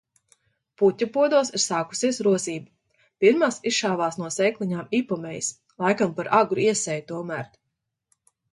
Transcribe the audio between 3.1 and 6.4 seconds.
Pirmās izšāvās no sēkliņām ipomejas, laikam par